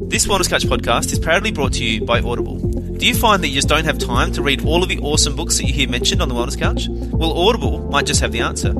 [0.00, 2.56] This Wellness Couch podcast is proudly brought to you by Audible.
[2.56, 5.36] Do you find that you just don't have time to read all of the awesome
[5.36, 6.86] books that you hear mentioned on the Wellness Couch?
[6.88, 8.70] Well, Audible might just have the answer.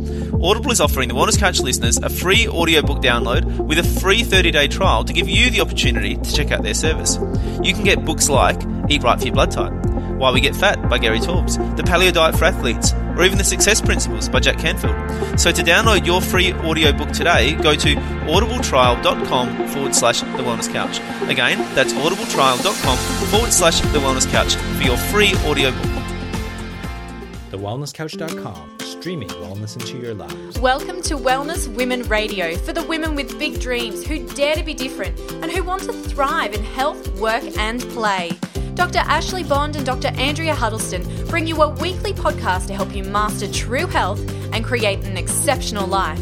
[0.42, 4.50] Audible is offering the Wellness Couch listeners a free audiobook download with a free 30
[4.52, 7.16] day trial to give you the opportunity to check out their service.
[7.62, 9.72] You can get books like Eat Right for Your Blood Type,
[10.18, 13.44] Why We Get Fat by Gary Taubes, The Paleo Diet for Athletes, or even The
[13.44, 14.96] Success Principles by Jack Canfield.
[15.38, 21.00] So to download your free audiobook today, go to audibletrial.com forward slash the wellness couch.
[21.28, 22.96] Again, that's audibletrial.com
[23.28, 25.82] forward slash the wellness couch for your free audiobook.
[27.50, 30.58] TheWellnessCouch.com, streaming wellness into your lives.
[30.60, 34.74] Welcome to Wellness Women Radio for the women with big dreams who dare to be
[34.74, 38.30] different and who want to thrive in health, work, and play.
[38.78, 39.00] Dr.
[39.00, 40.06] Ashley Bond and Dr.
[40.16, 44.20] Andrea Huddleston bring you a weekly podcast to help you master true health
[44.54, 46.20] and create an exceptional life.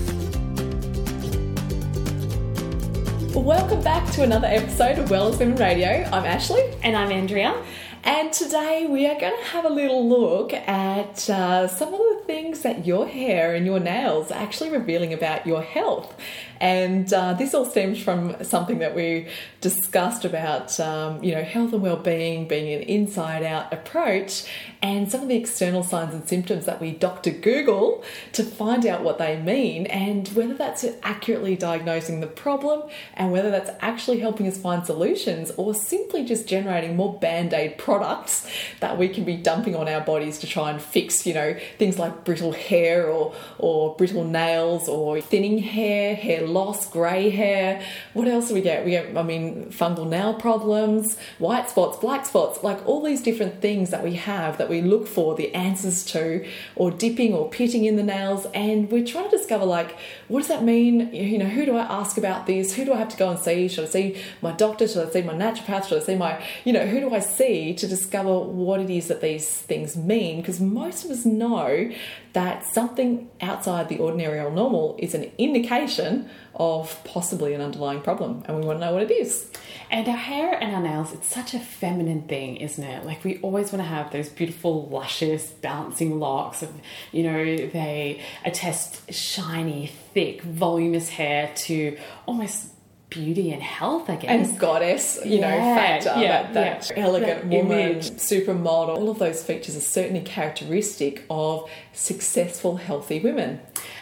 [3.34, 6.08] Welcome back to another episode of Wellness Women Radio.
[6.10, 6.62] I'm Ashley.
[6.82, 7.62] And I'm Andrea.
[8.04, 12.22] And today we are going to have a little look at uh, some of the
[12.24, 16.16] things that your hair and your nails are actually revealing about your health.
[16.60, 19.28] And uh, this all stems from something that we
[19.60, 24.44] discussed about, um, you know, health and well-being being an inside-out approach,
[24.82, 27.30] and some of the external signs and symptoms that we Dr.
[27.30, 33.32] Google to find out what they mean, and whether that's accurately diagnosing the problem, and
[33.32, 38.48] whether that's actually helping us find solutions, or simply just generating more band-aid products
[38.80, 41.98] that we can be dumping on our bodies to try and fix, you know, things
[41.98, 47.82] like brittle hair or or brittle nails or thinning hair, hair loss, grey hair.
[48.14, 48.84] What else do we get?
[48.84, 53.60] We get, I mean, fungal nail problems, white spots, black spots, like all these different
[53.60, 57.84] things that we have that we look for the answers to, or dipping or pitting
[57.84, 58.46] in the nails.
[58.54, 59.96] And we're trying to discover, like,
[60.28, 61.12] what does that mean?
[61.12, 62.74] You know, who do I ask about this?
[62.74, 63.68] Who do I have to go and see?
[63.68, 64.88] Should I see my doctor?
[64.88, 65.88] Should I see my naturopath?
[65.88, 69.08] Should I see my, you know, who do I see to discover what it is
[69.08, 70.40] that these things mean?
[70.40, 71.90] Because most of us know
[72.36, 78.44] that something outside the ordinary or normal is an indication of possibly an underlying problem
[78.44, 79.50] and we want to know what it is.
[79.90, 83.06] And our hair and our nails, it's such a feminine thing, isn't it?
[83.06, 86.70] Like we always want to have those beautiful, luscious, bouncing locks of,
[87.10, 91.96] you know, they attest shiny, thick, voluminous hair to
[92.26, 92.68] almost
[93.10, 94.50] beauty and health, I guess.
[94.50, 97.02] And goddess, you Yeah, know, factor, yeah, that, that yeah.
[97.04, 98.10] elegant That woman, image.
[98.10, 103.60] supermodel, all of those features are certainly characteristic of successful, healthy women.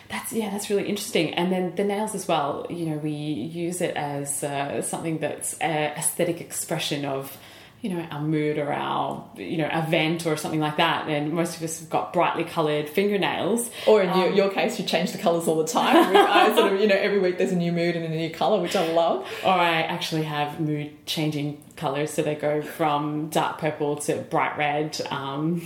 [0.08, 1.34] That's yeah, that's really interesting.
[1.34, 2.66] And then the nails as well.
[2.70, 7.36] You know, we use it as uh, something that's a aesthetic expression of
[7.84, 11.06] you know our mood or our you know event or something like that.
[11.06, 13.70] And most of us have got brightly coloured fingernails.
[13.86, 16.16] Or in your, Um, your case, you change the colours all the time.
[16.16, 18.58] I sort of, you know, every week there's a new mood and a new colour,
[18.62, 19.26] which I love.
[19.44, 24.56] Or I actually have mood changing colours, so they go from dark purple to bright
[24.56, 24.98] red.
[25.10, 25.60] Um,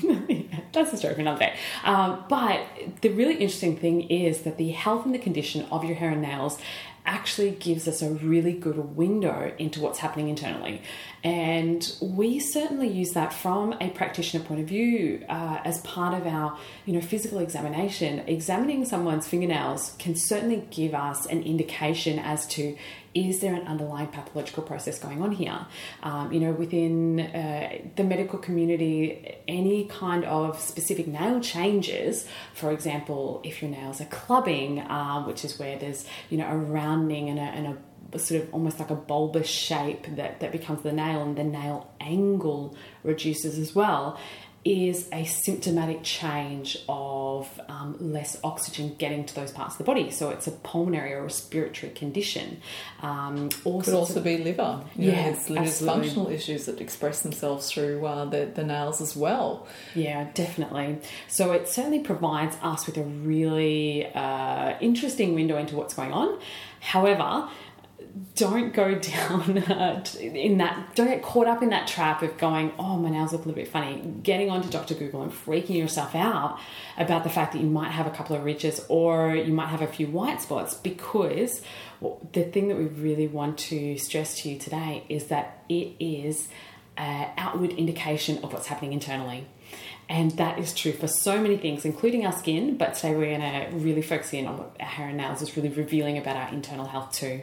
[0.72, 1.54] that's a story for another day.
[1.84, 2.66] Um, but
[3.00, 6.22] the really interesting thing is that the health and the condition of your hair and
[6.22, 6.58] nails
[7.08, 10.82] actually gives us a really good window into what's happening internally.
[11.24, 16.26] And we certainly use that from a practitioner point of view uh, as part of
[16.26, 18.20] our, you know, physical examination.
[18.28, 22.76] Examining someone's fingernails can certainly give us an indication as to
[23.26, 25.66] is there an underlying pathological process going on here?
[26.02, 32.70] Um, you know, within uh, the medical community, any kind of specific nail changes, for
[32.70, 37.28] example, if your nails are clubbing, um, which is where there's, you know, a rounding
[37.28, 37.66] and a, and
[38.12, 41.44] a sort of almost like a bulbous shape that, that becomes the nail and the
[41.44, 44.18] nail angle reduces as well
[44.68, 50.10] is a symptomatic change of um, less oxygen getting to those parts of the body.
[50.10, 52.60] So it's a pulmonary or respiratory condition.
[53.02, 54.84] Um, Could also of- be liver.
[54.96, 55.68] You Yeah, absolutely.
[55.70, 59.66] functional issues that express themselves through uh, the, the nails as well.
[59.94, 60.98] Yeah, definitely.
[61.28, 66.38] So it certainly provides us with a really uh, interesting window into what's going on.
[66.80, 67.48] However,
[68.34, 72.72] don't go down uh, in that, don't get caught up in that trap of going,
[72.78, 74.94] oh, my nails look a little bit funny, getting onto Dr.
[74.94, 76.58] Google and freaking yourself out
[76.96, 79.82] about the fact that you might have a couple of ridges or you might have
[79.82, 81.62] a few white spots because
[82.32, 86.48] the thing that we really want to stress to you today is that it is
[86.96, 89.46] an outward indication of what's happening internally.
[90.08, 92.78] And that is true for so many things, including our skin.
[92.78, 95.56] But today we're going to really focus in on what our hair and nails is
[95.56, 97.42] really revealing about our internal health too.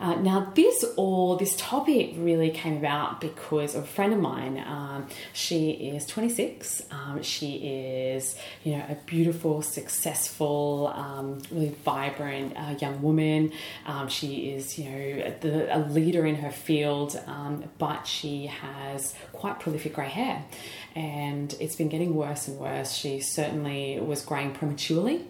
[0.00, 4.62] Uh, now, this all this topic really came about because of a friend of mine.
[4.66, 6.82] Um, she is 26.
[6.90, 13.52] Um, she is, you know, a beautiful, successful, um, really vibrant uh, young woman.
[13.86, 19.14] Um, she is, you know, the, a leader in her field, um, but she has
[19.32, 20.44] quite prolific grey hair,
[20.94, 22.92] and it's been getting worse and worse.
[22.92, 25.24] She certainly was greying prematurely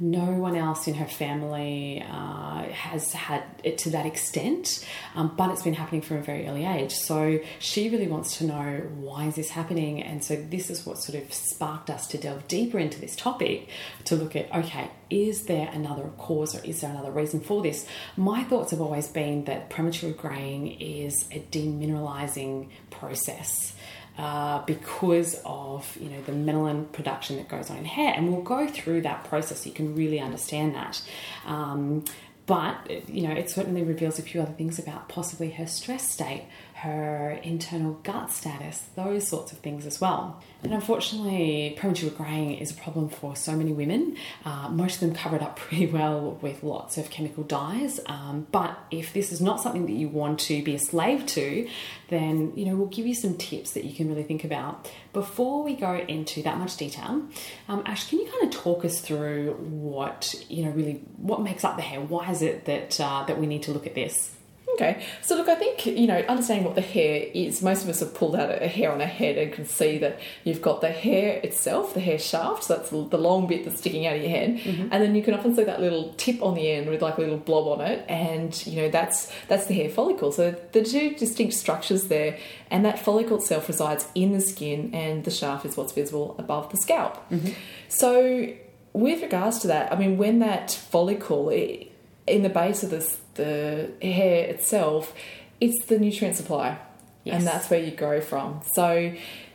[0.00, 5.50] no one else in her family uh, has had it to that extent, um, but
[5.50, 6.92] it's been happening from a very early age.
[6.92, 10.98] So she really wants to know why is this happening, and so this is what
[10.98, 13.68] sort of sparked us to delve deeper into this topic
[14.04, 17.86] to look at okay, is there another cause or is there another reason for this?
[18.16, 23.74] My thoughts have always been that premature graying is a demineralizing process
[24.18, 28.42] uh, because of you know the melanin production that goes on in hair, and we'll
[28.42, 29.60] go through that process.
[29.62, 31.00] So you can really understand that.
[31.46, 32.04] Um,
[32.46, 36.46] but you know, it certainly reveals a few other things about possibly her stress state,
[36.82, 40.40] her internal gut status, those sorts of things as well.
[40.62, 44.16] And unfortunately, premature graying is a problem for so many women.
[44.44, 47.98] Uh, most of them cover it up pretty well with lots of chemical dyes.
[48.06, 51.68] Um, but if this is not something that you want to be a slave to,
[52.10, 54.88] then you know we'll give you some tips that you can really think about.
[55.12, 57.22] Before we go into that much detail,
[57.68, 61.64] um, Ash, can you kind of talk us through what you know really what makes
[61.64, 62.00] up the hair?
[62.00, 64.37] Why is it that uh, that we need to look at this?
[64.80, 67.62] Okay, so look, I think you know, understanding what the hair is.
[67.62, 70.20] Most of us have pulled out a hair on a head and can see that
[70.44, 72.64] you've got the hair itself, the hair shaft.
[72.64, 74.88] So that's the long bit that's sticking out of your head, mm-hmm.
[74.92, 77.20] and then you can often see that little tip on the end with like a
[77.20, 80.30] little blob on it, and you know that's that's the hair follicle.
[80.30, 82.38] So the two distinct structures there,
[82.70, 86.70] and that follicle itself resides in the skin, and the shaft is what's visible above
[86.70, 87.16] the scalp.
[87.30, 87.50] Mm-hmm.
[87.88, 88.54] So
[88.92, 91.90] with regards to that, I mean, when that follicle it,
[92.28, 95.14] in the base of this the hair itself,
[95.60, 96.78] it's the nutrient supply.
[97.24, 97.38] Yes.
[97.38, 98.60] And that's where you grow from.
[98.72, 99.14] So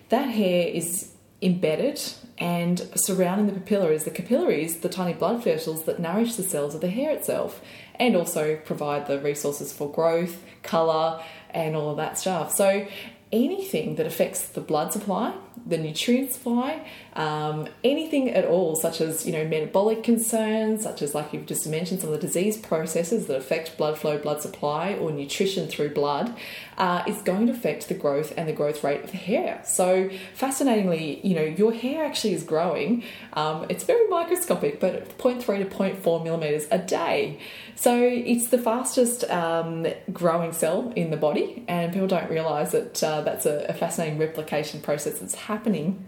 [0.10, 2.02] that hair is embedded
[2.38, 6.74] and surrounding the papilla is the capillaries, the tiny blood vessels that nourish the cells
[6.74, 7.62] of the hair itself
[7.96, 11.22] and also provide the resources for growth, colour,
[11.52, 12.54] and all of that stuff.
[12.54, 12.88] So
[13.32, 15.34] anything that affects the blood supply,
[15.66, 21.14] the nutrient supply, um, anything at all, such as you know metabolic concerns, such as
[21.14, 24.94] like you've just mentioned, some of the disease processes that affect blood flow, blood supply,
[24.94, 26.36] or nutrition through blood,
[26.78, 29.62] uh, is going to affect the growth and the growth rate of the hair.
[29.66, 33.04] So fascinatingly, you know your hair actually is growing.
[33.34, 37.40] Um, it's very microscopic, but 0.3 to 0.4 millimeters a day.
[37.76, 43.04] So it's the fastest um, growing cell in the body, and people don't realize that
[43.04, 46.06] uh, that's a, a fascinating replication process that's happening.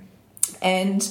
[0.61, 1.01] And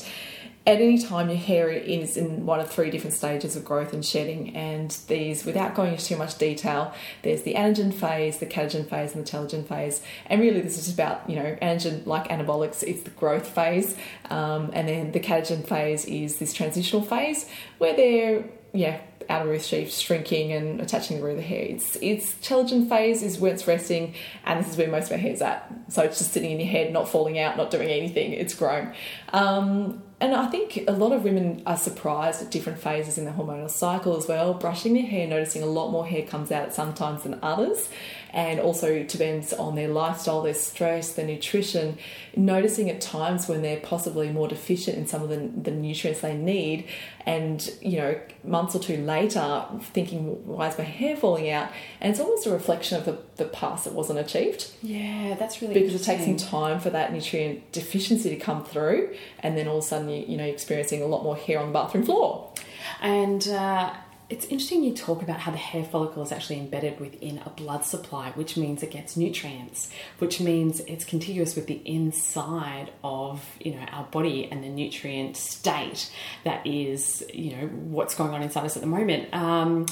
[0.66, 4.04] at any time your hair is in one of three different stages of growth and
[4.04, 4.56] shedding.
[4.56, 9.14] And these without going into too much detail there's the anagen phase the catagen phase
[9.14, 10.00] and the telogen phase.
[10.26, 13.94] And really this is about you know anagen like anabolics it's the growth phase.
[14.30, 17.48] Um, and then the catagen phase is this transitional phase
[17.78, 18.44] where they're
[18.74, 21.62] yeah outer root sheath shrinking and attaching the root of the hair.
[21.62, 25.18] It's its telogen phase is where it's resting, and this is where most of our
[25.18, 25.72] hair's at.
[25.88, 28.32] So it's just sitting in your head, not falling out, not doing anything.
[28.32, 28.94] It's grown.
[29.32, 33.30] Um, and I think a lot of women are surprised at different phases in the
[33.30, 34.54] hormonal cycle as well.
[34.54, 37.88] Brushing their hair, noticing a lot more hair comes out at some times than others,
[38.34, 41.96] and also depends on their lifestyle, their stress, their nutrition.
[42.36, 46.36] Noticing at times when they're possibly more deficient in some of the, the nutrients they
[46.36, 46.88] need,
[47.24, 51.70] and you know, months or two later, thinking, why is my hair falling out?
[52.00, 54.68] And it's almost a reflection of the, the past that wasn't achieved.
[54.82, 59.14] Yeah, that's really because it takes some time for that nutrient deficiency to come through,
[59.38, 61.68] and then all of a sudden, you, you know, experiencing a lot more hair on
[61.68, 62.52] the bathroom floor.
[63.00, 63.94] And uh,
[64.30, 67.84] it's interesting you talk about how the hair follicle is actually embedded within a blood
[67.84, 73.74] supply, which means it gets nutrients, which means it's contiguous with the inside of you
[73.74, 76.10] know our body and the nutrient state
[76.44, 79.32] that is you know what's going on inside us at the moment.
[79.34, 79.86] Um,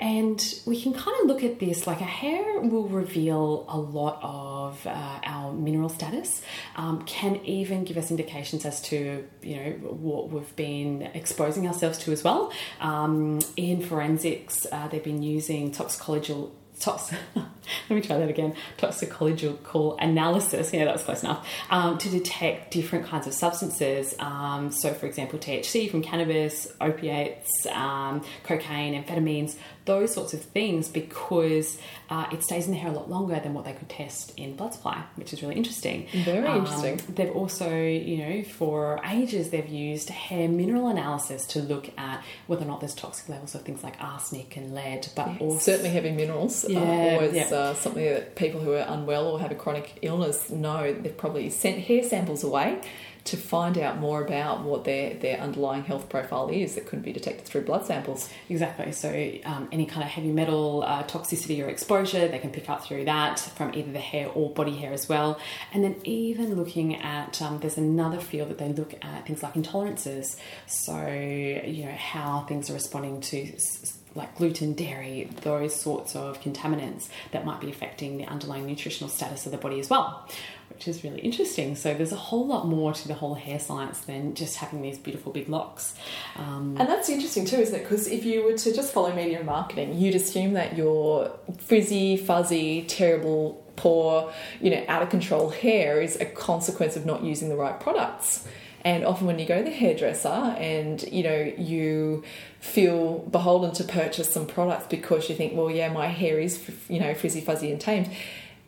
[0.00, 4.18] and we can kind of look at this like a hair will reveal a lot
[4.22, 6.42] of uh, our mineral status,
[6.76, 11.98] um, can even give us indications as to you know what we've been exposing ourselves
[11.98, 12.52] to as well.
[12.80, 17.46] Um, in forensics, uh, they've been using toxicological tox- let
[17.90, 20.72] me try that again toxicological analysis.
[20.72, 21.48] Yeah that was close enough.
[21.70, 24.14] Um, to detect different kinds of substances.
[24.18, 30.88] Um, so for example thc from cannabis opiates um, cocaine amphetamines those sorts of things
[30.88, 31.78] because
[32.10, 34.54] uh, it stays in the hair a lot longer than what they could test in
[34.56, 37.00] blood supply which is really interesting Very Um, interesting.
[37.14, 42.64] they've also you know for ages they've used hair mineral analysis to look at whether
[42.64, 46.10] or not there's toxic levels of things like arsenic and lead but also Certainly, heavy
[46.12, 47.44] minerals Yeah, are always yeah.
[47.50, 50.92] uh, something that people who are unwell or have a chronic illness know.
[50.92, 52.80] They've probably sent hair samples away
[53.26, 57.12] to find out more about what their, their underlying health profile is that couldn't be
[57.12, 58.28] detected through blood samples.
[58.48, 58.92] Exactly.
[58.92, 59.08] So,
[59.44, 63.04] um, any kind of heavy metal uh, toxicity or exposure, they can pick up through
[63.06, 65.38] that from either the hair or body hair as well.
[65.72, 69.54] And then, even looking at um, there's another field that they look at things like
[69.54, 70.36] intolerances.
[70.66, 73.54] So, you know, how things are responding to.
[73.54, 79.08] s- like gluten, dairy, those sorts of contaminants that might be affecting the underlying nutritional
[79.08, 80.28] status of the body as well,
[80.70, 81.76] which is really interesting.
[81.76, 84.98] So, there's a whole lot more to the whole hair science than just having these
[84.98, 85.94] beautiful big locks.
[86.36, 87.82] Um, And that's interesting too, isn't it?
[87.82, 92.82] Because if you were to just follow media marketing, you'd assume that your frizzy, fuzzy,
[92.82, 97.56] terrible, poor, you know, out of control hair is a consequence of not using the
[97.56, 98.46] right products.
[98.86, 102.22] And often when you go to the hairdresser and you know you
[102.60, 107.00] feel beholden to purchase some products because you think, well, yeah, my hair is you
[107.00, 108.08] know frizzy, fuzzy, and tamed.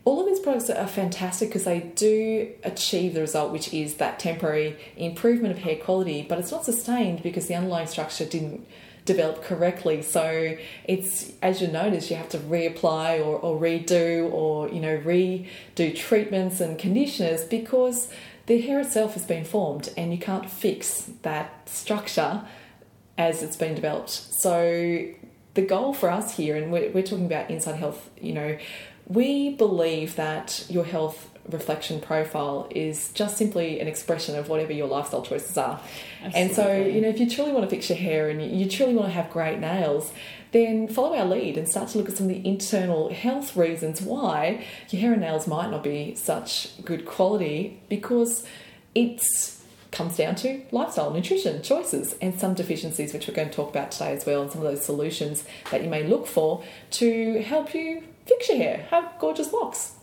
[0.05, 4.19] All of these products are fantastic because they do achieve the result, which is that
[4.19, 8.67] temporary improvement of hair quality, but it's not sustained because the underlying structure didn't
[9.05, 10.03] develop correctly.
[10.03, 14.99] So it's as you notice, you have to reapply or, or redo or you know
[14.99, 18.11] redo treatments and conditioners because
[18.49, 22.43] the hair itself has been formed and you can't fix that structure
[23.19, 24.09] as it's been developed.
[24.09, 25.07] So
[25.53, 28.57] the goal for us here, and we're, we're talking about inside health, you know,
[29.07, 34.87] we believe that your health reflection profile is just simply an expression of whatever your
[34.87, 35.81] lifestyle choices are.
[36.35, 38.95] And so, you know, if you truly want to fix your hair and you, truly
[38.95, 40.13] want to have great nails,
[40.53, 44.01] then follow our lead and start to look at some of the internal health reasons
[44.01, 48.47] why your hair and nails might not be such good quality because
[48.95, 49.59] it's
[49.91, 53.91] comes down to lifestyle, nutrition, choices, and some deficiencies, which we're going to talk about
[53.91, 57.75] today as well, and some of those solutions that you may look for to help
[57.75, 59.95] you fix your hair, have gorgeous locks.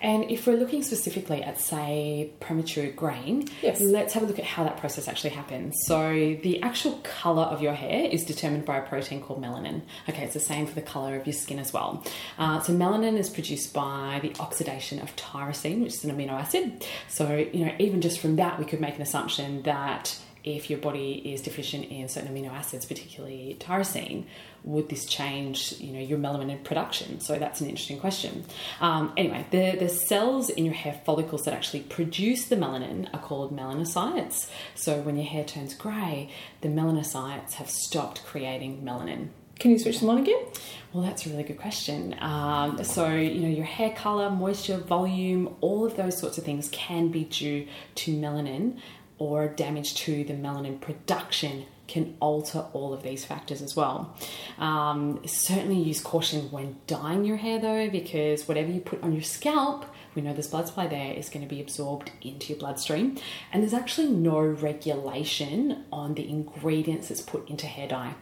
[0.00, 3.80] And if we're looking specifically at, say, premature graying, Yes.
[3.80, 5.74] let's have a look at how that process actually happens.
[5.86, 6.12] So,
[6.42, 9.82] the actual colour of your hair is determined by a protein called melanin.
[10.08, 12.04] Okay, it's the same for the colour of your skin as well.
[12.38, 16.84] Uh, so, melanin is produced by the oxidation of tyrosine, which is an amino acid.
[17.08, 20.78] So, you know, even just from that, we could make an assumption that if your
[20.78, 24.24] body is deficient in certain amino acids, particularly tyrosine,
[24.66, 27.20] would this change, you know, your melanin production?
[27.20, 28.44] So that's an interesting question.
[28.80, 33.20] Um, anyway, the, the cells in your hair follicles that actually produce the melanin are
[33.20, 34.50] called melanocytes.
[34.74, 36.30] So when your hair turns grey,
[36.60, 39.28] the melanocytes have stopped creating melanin.
[39.58, 40.44] Can you switch them on again?
[40.92, 42.14] Well, that's a really good question.
[42.20, 46.68] Um, so, you know, your hair color, moisture, volume, all of those sorts of things
[46.70, 48.78] can be due to melanin
[49.18, 54.16] or damage to the melanin production can alter all of these factors as well.
[54.58, 59.22] Um, certainly use caution when dyeing your hair though, because whatever you put on your
[59.22, 63.18] scalp, we know there's blood supply there, is going to be absorbed into your bloodstream.
[63.52, 68.14] And there's actually no regulation on the ingredients that's put into hair dye.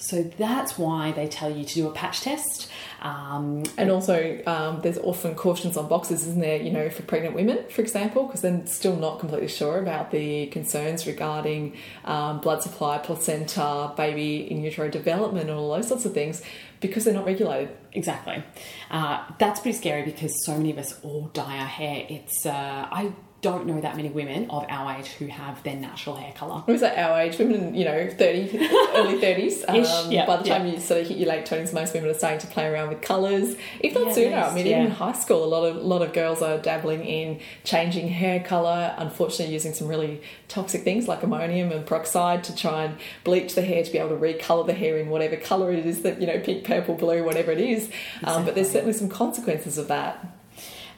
[0.00, 2.70] So that's why they tell you to do a patch test.
[3.02, 6.56] Um, And also, um, there's often cautions on boxes, isn't there?
[6.56, 10.46] You know, for pregnant women, for example, because they're still not completely sure about the
[10.46, 16.14] concerns regarding um, blood supply, placenta, baby in utero development, and all those sorts of
[16.14, 16.42] things,
[16.80, 17.70] because they're not regulated.
[17.92, 18.42] exactly.
[18.90, 22.06] Uh, that's pretty scary because so many of us all dye our hair.
[22.08, 23.12] It's uh, I
[23.42, 26.62] don't know that many women of our age who have their natural hair color.
[26.66, 28.58] Was at our age, women, you know, 30,
[28.94, 29.64] early 30s.
[29.80, 30.74] Um, yeah, by the time yeah.
[30.74, 33.00] you sort of hit your late 20s, most women are starting to play around with
[33.00, 33.56] colours.
[33.80, 34.72] If not Yeah, sooner, I mean, yeah.
[34.72, 38.40] even in high school, a lot of, lot of girls are dabbling in changing hair
[38.40, 43.54] colour, unfortunately, using some really toxic things like ammonium and peroxide to try and bleach
[43.54, 46.20] the hair to be able to recolour the hair in whatever colour it is that,
[46.20, 47.90] you know, pink, purple, blue, whatever it is.
[48.24, 50.39] Um, but there's certainly some consequences of that.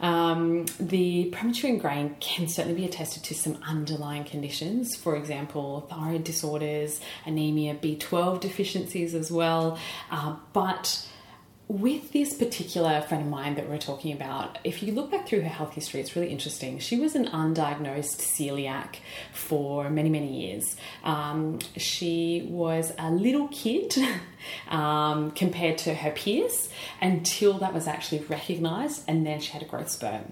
[0.03, 6.25] Um, the premature graying can certainly be attested to some underlying conditions, for example, thyroid
[6.25, 9.79] disorders, anemia, B12 deficiencies as well.
[10.11, 11.09] Uh, but
[11.69, 15.41] with this particular friend of mine that we're talking about, if you look back through
[15.43, 16.79] her health history, it's really interesting.
[16.79, 18.97] She was an undiagnosed celiac
[19.33, 20.77] for many, many years.
[21.03, 23.95] Um, she was a little kid
[24.69, 26.69] um, compared to her peers
[27.01, 30.23] until that was actually recognised, and then she had a growth spurt.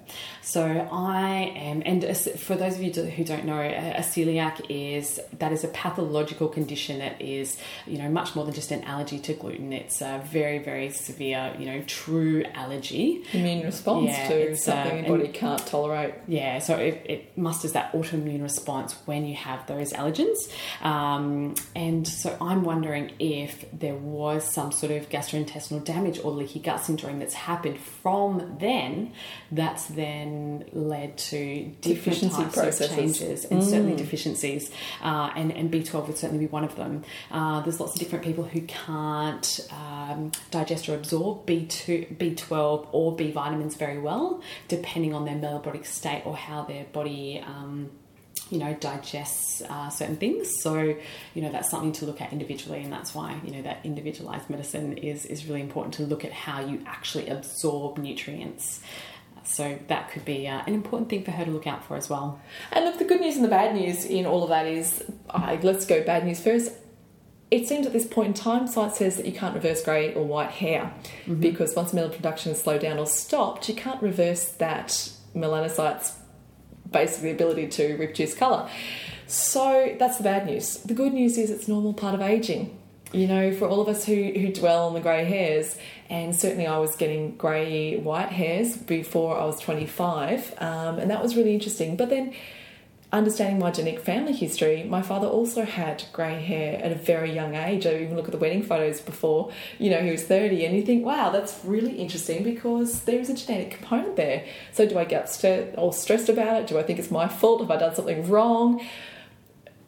[0.42, 2.04] So I am, and
[2.38, 6.98] for those of you who don't know, a celiac is that is a pathological condition
[6.98, 7.56] that is,
[7.86, 9.72] you know, much more than just an allergy to gluten.
[9.72, 13.24] It's a very, very severe, you know, true allergy.
[13.32, 16.14] Immune response yeah, to something uh, the body can't tolerate.
[16.26, 20.50] Yeah, so it, it musters that autoimmune response when you have those allergens.
[20.82, 26.60] Um, and so I'm wondering if there was some sort of gastrointestinal damage or leaky
[26.60, 29.12] gut syndrome that's happened from then,
[29.52, 32.90] that's then led to different Deficiency types processes.
[32.90, 33.64] of changes and mm.
[33.64, 34.70] certainly deficiencies.
[35.02, 37.04] Uh, and, and B12 would certainly be one of them.
[37.30, 43.16] Uh, there's lots of different people who can't um, digest or absorb B2, B12 or
[43.16, 47.42] B vitamins very well, depending on their metabolic state or how their body.
[47.44, 47.90] Um,
[48.48, 50.96] you know digests uh, certain things so
[51.34, 54.50] you know that's something to look at individually and that's why you know that individualized
[54.50, 58.80] medicine is is really important to look at how you actually absorb nutrients
[59.44, 62.08] so that could be uh, an important thing for her to look out for as
[62.08, 62.40] well.
[62.72, 65.56] And look, the good news and the bad news in all of that is, uh,
[65.62, 66.72] let's go bad news first.
[67.50, 70.24] It seems at this point in time, science says that you can't reverse grey or
[70.24, 70.92] white hair
[71.24, 71.40] mm-hmm.
[71.40, 76.14] because once melanin production is slowed down or stopped, you can't reverse that melanocytes
[76.90, 78.68] basically ability to reproduce colour.
[79.26, 80.78] So that's the bad news.
[80.78, 82.76] The good news is it's a normal part of aging.
[83.12, 85.76] You know, for all of us who, who dwell on the grey hairs,
[86.08, 91.20] and certainly I was getting grey white hairs before I was 25, um, and that
[91.20, 91.96] was really interesting.
[91.96, 92.34] But then
[93.12, 97.54] understanding my genetic family history, my father also had grey hair at a very young
[97.54, 97.86] age.
[97.86, 100.82] I even look at the wedding photos before, you know, he was 30, and you
[100.82, 104.44] think, wow, that's really interesting because there is a genetic component there.
[104.72, 106.66] So, do I get st- all stressed about it?
[106.68, 107.60] Do I think it's my fault?
[107.60, 108.80] Have I done something wrong?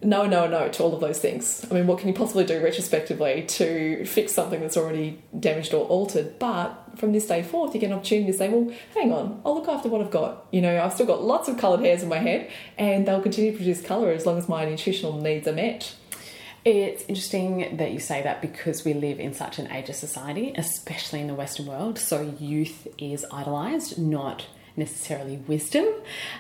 [0.03, 1.65] No, no, no to all of those things.
[1.71, 5.87] I mean, what can you possibly do retrospectively to fix something that's already damaged or
[5.87, 6.39] altered?
[6.39, 9.55] But from this day forth, you get an opportunity to say, well, hang on, I'll
[9.55, 10.47] look after what I've got.
[10.51, 13.53] You know, I've still got lots of coloured hairs in my head, and they'll continue
[13.53, 15.95] to produce colour as long as my nutritional needs are met.
[16.65, 21.21] It's interesting that you say that because we live in such an ageist society, especially
[21.21, 21.99] in the Western world.
[21.99, 25.87] So youth is idolised, not necessarily wisdom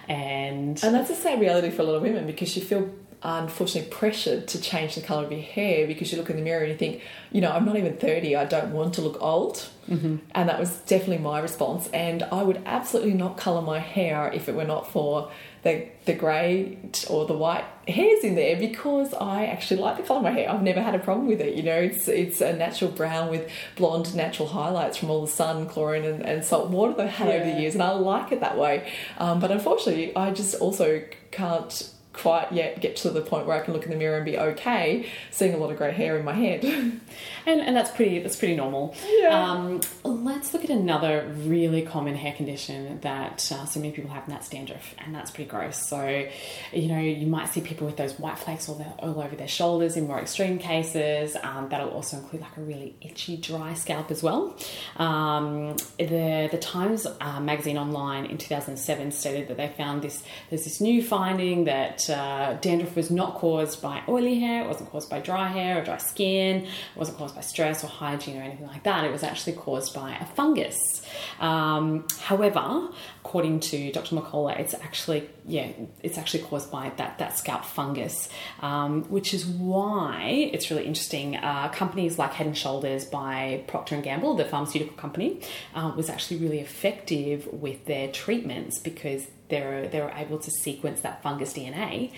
[0.08, 2.90] and and that's a sad reality for a lot of women because you feel
[3.24, 6.62] unfortunately pressured to change the colour of your hair because you look in the mirror
[6.62, 9.68] and you think, you know, I'm not even 30, I don't want to look old.
[9.88, 10.16] Mm-hmm.
[10.34, 11.88] And that was definitely my response.
[11.88, 15.30] And I would absolutely not colour my hair if it were not for
[15.62, 20.18] the, the grey or the white hairs in there because I actually like the colour
[20.18, 20.50] of my hair.
[20.50, 21.54] I've never had a problem with it.
[21.54, 25.68] You know, it's it's a natural brown with blonde natural highlights from all the sun,
[25.68, 27.34] chlorine, and, and salt water that I've had yeah.
[27.34, 28.92] over the years, and I like it that way.
[29.18, 33.64] Um, but unfortunately, I just also can't quite yet get to the point where I
[33.64, 36.24] can look in the mirror and be okay seeing a lot of grey hair in
[36.24, 36.64] my head.
[36.64, 37.00] and
[37.46, 38.94] and that's pretty that's pretty normal.
[39.08, 39.50] Yeah.
[39.50, 44.24] Um, let's look at another really common hair condition that uh, so many people have,
[44.24, 45.76] and that's dandruff, and that's pretty gross.
[45.76, 46.28] So,
[46.72, 49.96] you know, you might see people with those white flakes all, all over their shoulders
[49.96, 51.36] in more extreme cases.
[51.42, 54.56] Um, that'll also include like a really itchy, dry scalp as well.
[54.96, 60.64] Um, the the Times uh, magazine online in 2007 stated that they found this there's
[60.64, 65.10] this new finding that uh, dandruff was not caused by oily hair, it wasn't caused
[65.10, 68.66] by dry hair or dry skin, it wasn't caused by stress or hygiene or anything
[68.66, 69.04] like that.
[69.04, 71.02] It was actually caused by a fungus.
[71.40, 72.88] Um, however,
[73.24, 74.16] according to Dr.
[74.16, 75.68] McCullough, it's actually yeah,
[76.02, 78.28] it's actually caused by that that scalp fungus,
[78.60, 81.36] um, which is why it's really interesting.
[81.36, 85.40] Uh, companies like Head and Shoulders by Procter and Gamble, the pharmaceutical company,
[85.74, 91.02] uh, was actually really effective with their treatments because they were, they able to sequence
[91.02, 92.10] that fungus DNA.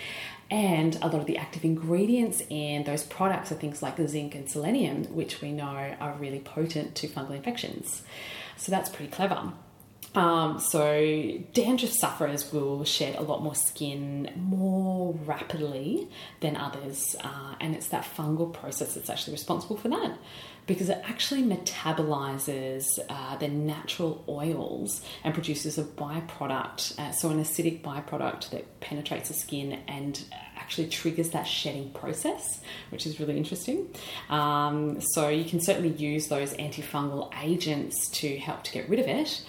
[0.50, 4.48] And a lot of the active ingredients in those products are things like zinc and
[4.48, 8.02] selenium, which we know are really potent to fungal infections.
[8.56, 9.52] So that's pretty clever.
[10.14, 17.56] Um, so, dandruff sufferers will shed a lot more skin more rapidly than others, uh,
[17.60, 20.16] and it's that fungal process that's actually responsible for that
[20.66, 27.40] because it actually metabolizes uh, the natural oils and produces a byproduct, uh, so an
[27.40, 30.24] acidic byproduct that penetrates the skin and
[30.56, 33.86] actually triggers that shedding process, which is really interesting.
[34.30, 39.06] Um, so you can certainly use those antifungal agents to help to get rid of
[39.06, 39.44] it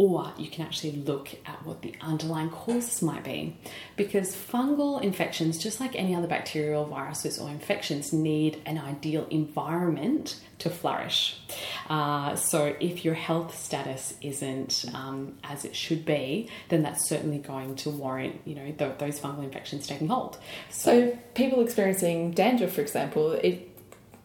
[0.00, 3.54] or you can actually look at what the underlying causes might be.
[3.96, 10.40] Because fungal infections, just like any other bacterial viruses or infections, need an ideal environment
[10.60, 11.38] to flourish.
[11.90, 17.36] Uh, so, if your health status isn't um, as it should be, then that's certainly
[17.36, 20.38] going to warrant, you know, th- those fungal infections taking hold.
[20.70, 23.69] So, people experiencing dandruff, for example, it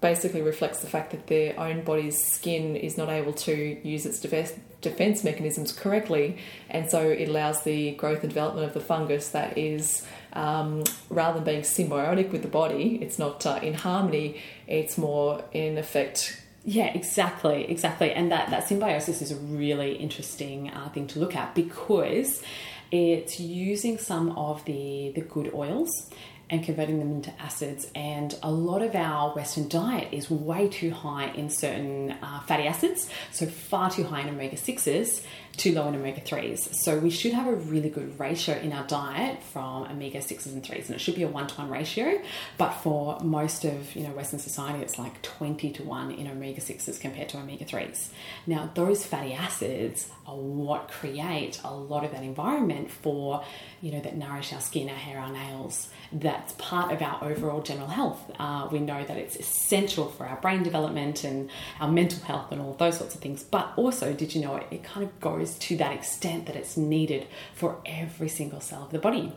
[0.06, 4.20] basically reflects the fact that their own body's skin is not able to use its
[4.20, 6.38] defense, mechanisms correctly,
[6.70, 11.40] and so it allows the growth and development of the fungus that is, um, rather
[11.40, 16.40] than being symbiotic with the body, it's not uh, in harmony, it's more in effect.
[16.64, 18.12] Yeah, exactly, exactly.
[18.12, 22.44] And that, that symbiosis is a really interesting uh, thing to look at because
[22.92, 26.12] it's using some of the, the good oils
[26.50, 27.88] and converting them into acids.
[27.96, 32.68] And a lot of our Western diet is way too high in certain uh, fatty
[32.68, 35.24] acids, so far too high in omega 6s
[35.56, 36.76] too low in omega 3s.
[36.84, 40.64] So we should have a really good ratio in our diet from omega 6s and
[40.64, 42.22] 3s, and it should be a 1 to 1 ratio.
[42.58, 46.62] But for most of you know Western society, it's like 20 to 1 in omega
[46.62, 48.10] 6s compared to omega 3s.
[48.48, 53.44] Now, those fatty acids are what create a lot of that environment for
[53.82, 55.90] you know that nourish our skin, our hair, our nails.
[56.12, 58.32] That's part of our overall general health.
[58.40, 62.62] Uh, we know that it's essential for our brain development and our mental health and
[62.62, 63.44] all those sorts of things.
[63.44, 66.78] But also, did you know it, it kind of goes to that extent that it's
[66.78, 69.32] needed for every single cell of the body.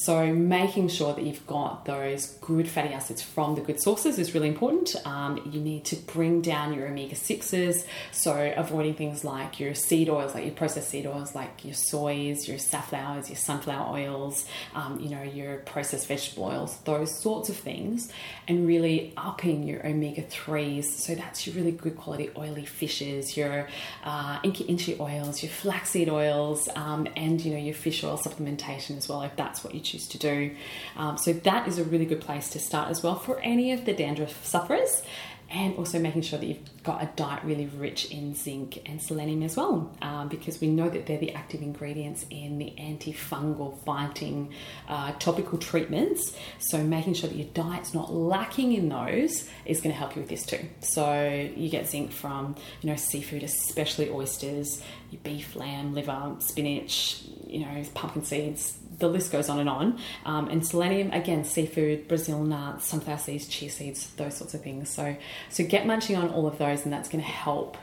[0.00, 4.32] So, making sure that you've got those good fatty acids from the good sources is
[4.32, 4.94] really important.
[5.04, 10.08] Um, you need to bring down your omega 6s, so avoiding things like your seed
[10.08, 15.00] oils, like your processed seed oils, like your soys, your safflowers, your sunflower oils, um,
[15.00, 18.12] you know, your processed vegetable oils, those sorts of things,
[18.46, 20.84] and really upping your omega 3s.
[20.84, 23.68] So, that's your really good quality oily fishes, your
[24.04, 28.96] uh, inchi inchi oils, your flaxseed oils, um, and you know, your fish oil supplementation
[28.96, 30.54] as well, if that's what you choose to do.
[30.96, 33.84] Um, so that is a really good place to start as well for any of
[33.84, 35.02] the dandruff sufferers
[35.50, 39.42] and also making sure that you've got a diet really rich in zinc and selenium
[39.42, 44.52] as well, um, because we know that they're the active ingredients in the antifungal fighting
[44.88, 46.36] uh, topical treatments.
[46.58, 50.22] So making sure that your diet's not lacking in those is going to help you
[50.22, 50.68] with this too.
[50.80, 54.82] So you get zinc from you know seafood, especially oysters,
[55.22, 59.98] beef, lamb, liver, spinach, you know pumpkin seeds, the list goes on and on.
[60.24, 64.88] Um, and selenium, again, seafood, Brazil nuts, sunflower seeds, chia seeds, those sorts of things.
[64.90, 65.16] So,
[65.48, 67.76] so get munching on all of those, and that's going to help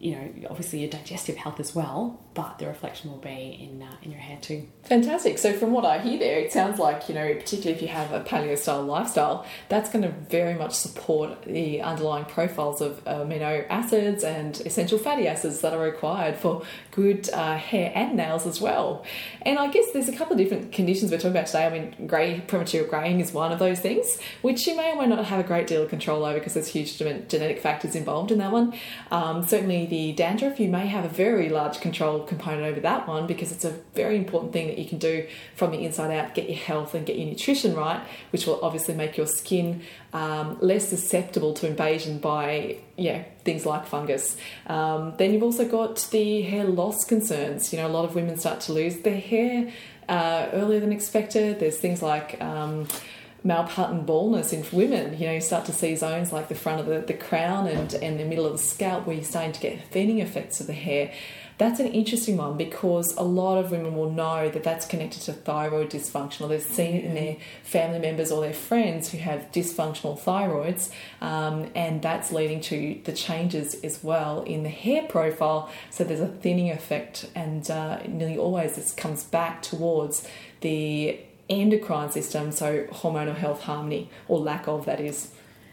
[0.00, 3.90] you know, obviously your digestive health as well, but the reflection will be in uh,
[4.02, 4.68] in your hair too.
[4.84, 5.38] Fantastic.
[5.38, 8.12] So from what I hear there, it sounds like you know, particularly if you have
[8.12, 13.66] a paleo style lifestyle, that's going to very much support the underlying profiles of amino
[13.68, 16.62] acids and essential fatty acids that are required for
[16.92, 19.04] good uh, hair and nails as well.
[19.42, 21.66] And I guess there's a couple of different conditions we're talking about today.
[21.66, 25.08] I mean, grey premature greying is one of those things, which you may or may
[25.08, 28.38] not have a great deal of control over because there's huge genetic factors involved in
[28.38, 28.74] that one.
[29.10, 33.26] Um, certainly the dandruff, you may have a very large control component over that one
[33.26, 36.48] because it's a very important thing that you can do from the inside out, get
[36.48, 40.88] your health and get your nutrition right, which will obviously make your skin um, less
[40.88, 44.36] susceptible to invasion by yeah things like fungus.
[44.66, 47.72] Um, then you've also got the hair loss concerns.
[47.72, 49.72] You know, a lot of women start to lose their hair
[50.08, 51.60] uh, earlier than expected.
[51.60, 52.88] There's things like um,
[53.42, 55.18] male pattern baldness in women.
[55.18, 57.92] You know, you start to see zones like the front of the, the crown and,
[57.94, 60.72] and the middle of the scalp where you're starting to get thinning effects of the
[60.72, 61.12] hair.
[61.60, 65.34] That's an interesting one because a lot of women will know that that's connected to
[65.34, 69.52] thyroid dysfunction or they've seen it in their family members or their friends who have
[69.52, 75.70] dysfunctional thyroids, um, and that's leading to the changes as well in the hair profile.
[75.90, 80.26] So there's a thinning effect, and uh, nearly always this comes back towards
[80.62, 81.20] the
[81.50, 85.32] endocrine system, so hormonal health harmony, or lack of that is.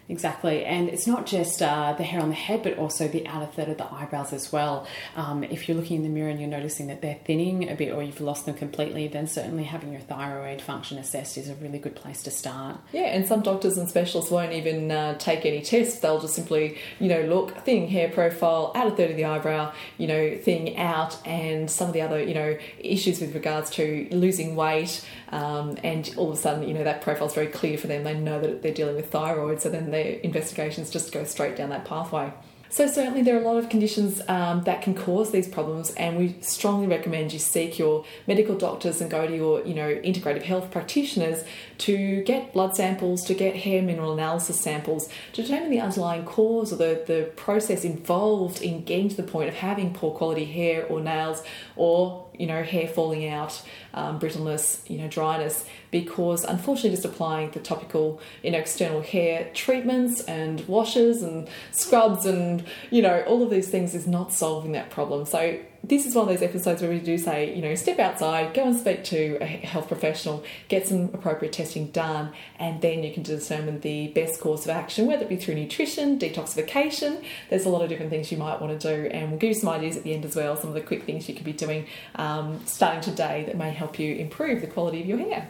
[0.10, 3.46] Exactly, and it's not just uh, the hair on the head, but also the outer
[3.46, 4.88] third of the eyebrows as well.
[5.18, 7.92] Um, if you're looking in the mirror and you're noticing that they're thinning a bit
[7.92, 11.78] or you've lost them completely, then certainly having your thyroid function assessed is a really
[11.78, 12.78] good place to start.
[12.94, 16.00] Yeah, and some doctors and specialists won't even uh, take any tests.
[16.00, 20.08] They'll just simply, you know, look, thin hair profile, outer third of the eyebrow, you
[20.08, 24.56] know, thinning out, and some of the other, you know, issues with regards to losing
[24.56, 28.04] weight, um, and all of a sudden, you know, that profile's very clear for them.
[28.04, 31.70] They know that they're dealing with thyroid, so then their investigations just go straight down
[31.70, 32.32] that pathway.
[32.70, 36.18] So certainly there are a lot of conditions um, that can cause these problems, and
[36.18, 40.44] we strongly recommend you seek your medical doctors and go to your, you know, integrative
[40.44, 41.44] health practitioners
[41.80, 46.74] to get blood samples, to get hair mineral analysis samples, to determine the underlying cause
[46.74, 50.86] or the, the process involved in getting to the point of having poor quality hair
[50.88, 51.44] or nails
[51.78, 53.62] or you know, hair falling out,
[53.94, 59.50] um, brittleness, you know, dryness, because unfortunately, just applying the topical, you know, external hair
[59.54, 64.74] treatments and washes and scrubs and, you know, all of these things is not solving
[64.74, 65.26] that problem.
[65.26, 68.54] So, this is one of those episodes where we do say, you know, step outside,
[68.54, 73.14] go and speak to a health professional, get some appropriate testing done, and then you
[73.14, 77.24] can determine the best course of action, whether it be through nutrition, detoxification.
[77.50, 79.54] There's a lot of different things you might want to do, and we'll give you
[79.54, 81.54] some ideas at the end as well, some of the quick things you could be
[81.54, 85.50] doing um, starting today that may help you improve the quality of your hair.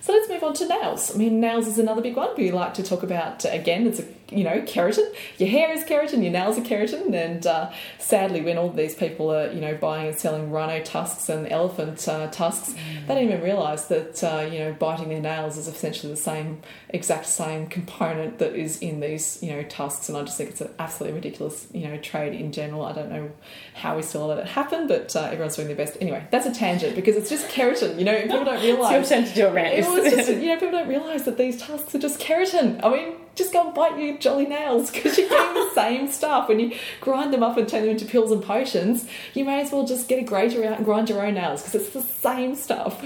[0.00, 1.14] So let's move on to nails.
[1.14, 2.30] I mean, nails is another big one.
[2.36, 3.86] We like to talk about again.
[3.86, 5.12] It's a you know keratin.
[5.38, 6.22] Your hair is keratin.
[6.22, 7.14] Your nails are keratin.
[7.14, 11.28] And uh, sadly, when all these people are you know buying and selling rhino tusks
[11.28, 12.74] and elephant uh, tusks,
[13.06, 16.60] they don't even realise that uh, you know biting their nails is essentially the same
[16.90, 20.08] exact same component that is in these you know tusks.
[20.08, 22.84] And I just think it's an absolutely ridiculous you know trade in general.
[22.84, 23.30] I don't know
[23.78, 25.96] how we still let it happen, but uh, everyone's doing their best.
[26.00, 27.98] Anyway, that's a tangent because it's just keratin.
[27.98, 28.92] You know, people don't realise.
[28.92, 31.60] it's your turn to do a rant just, you know, people don't realise that these
[31.60, 32.82] tusks are just keratin.
[32.84, 36.48] I mean, just go and bite your jolly nails because you're getting the same stuff.
[36.48, 39.72] When you grind them up and turn them into pills and potions, you may as
[39.72, 42.54] well just get a grater out and grind your own nails because it's the same
[42.54, 43.04] stuff.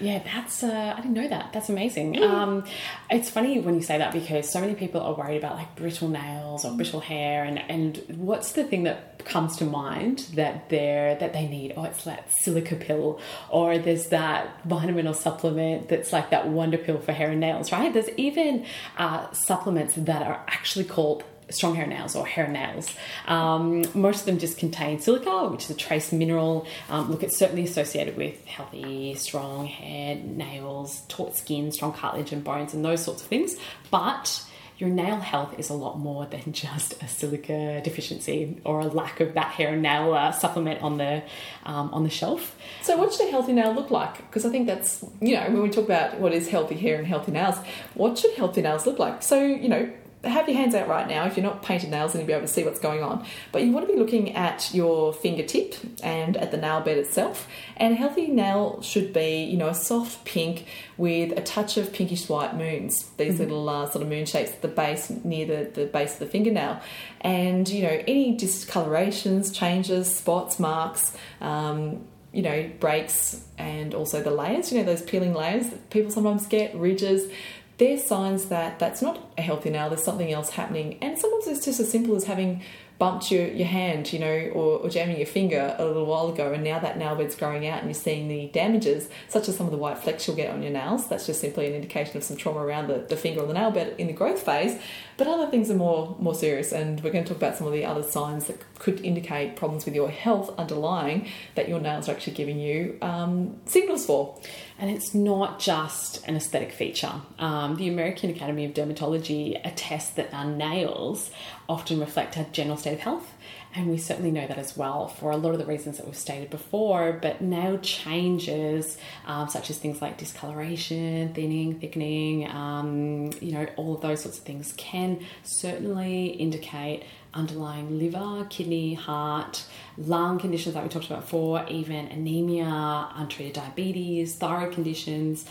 [0.00, 1.52] Yeah, that's uh, I didn't know that.
[1.52, 2.14] That's amazing.
[2.14, 2.30] Mm.
[2.30, 2.64] Um,
[3.10, 6.08] it's funny when you say that because so many people are worried about like brittle
[6.08, 11.16] nails or brittle hair, and and what's the thing that comes to mind that they're
[11.16, 11.74] that they need?
[11.76, 16.78] Oh, it's that silica pill, or there's that vitamin or supplement that's like that wonder
[16.78, 17.92] pill for hair and nails, right?
[17.92, 18.64] There's even
[18.96, 22.92] uh, supplements that are actually called strong hair nails or hair nails.
[23.26, 26.66] Um, most of them just contain silica, which is a trace mineral.
[26.88, 32.44] Um, look, it's certainly associated with healthy, strong hair, nails, taut skin, strong cartilage and
[32.44, 33.56] bones, and those sorts of things.
[33.90, 34.44] But
[34.78, 39.20] your nail health is a lot more than just a silica deficiency or a lack
[39.20, 41.22] of that hair and nail uh, supplement on the
[41.66, 42.56] um, on the shelf.
[42.82, 44.16] So, what should a healthy nail look like?
[44.18, 47.06] Because I think that's you know when we talk about what is healthy hair and
[47.06, 47.56] healthy nails,
[47.94, 49.22] what should healthy nails look like?
[49.22, 49.90] So, you know,
[50.24, 51.26] have your hands out right now.
[51.26, 53.24] If you're not painted nails, then you'll be able to see what's going on.
[53.52, 57.46] But you want to be looking at your fingertip and at the nail bed itself.
[57.76, 61.92] And a healthy nail should be, you know, a soft pink with a touch of
[61.92, 63.04] pinkish white moons.
[63.16, 63.42] These mm-hmm.
[63.42, 66.26] little uh, sort of moon shapes at the base, near the, the base of the
[66.26, 66.80] fingernail.
[67.20, 74.30] And, you know, any discolorations, changes, spots, marks, um, you know, breaks and also the
[74.30, 77.30] layers, you know, those peeling layers that people sometimes get, ridges
[77.78, 80.98] they're signs that that's not a healthy nail, there's something else happening.
[81.00, 82.62] And sometimes it's just as simple as having
[82.98, 86.52] bumped your, your hand, you know, or, or, jamming your finger a little while ago,
[86.52, 89.66] and now that nail bed's growing out and you're seeing the damages, such as some
[89.66, 91.08] of the white flecks you'll get on your nails.
[91.08, 93.70] That's just simply an indication of some trauma around the, the finger or the nail
[93.70, 94.80] bed in the growth phase.
[95.16, 97.72] But other things are more more serious, and we're going to talk about some of
[97.72, 102.12] the other signs that could indicate problems with your health underlying that your nails are
[102.12, 104.36] actually giving you um, signals for.
[104.78, 107.12] And it's not just an aesthetic feature.
[107.38, 111.30] Um, the American Academy of Dermatology attests that our nails
[111.68, 113.34] often reflect our general state of health.
[113.74, 116.16] And we certainly know that as well for a lot of the reasons that we've
[116.16, 117.18] stated before.
[117.20, 123.94] But nail changes, um, such as things like discoloration, thinning, thickening, um, you know, all
[123.94, 127.02] of those sorts of things can certainly indicate
[127.34, 129.64] underlying liver, kidney, heart,
[129.96, 135.44] lung conditions that we talked about before, even anemia, untreated diabetes, thyroid conditions.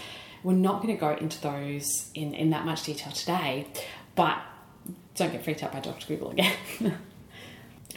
[0.44, 3.68] We're not going to go into those in, in that much detail today,
[4.16, 4.40] but
[5.16, 6.08] don't get freaked out by Dr.
[6.08, 6.54] Google again.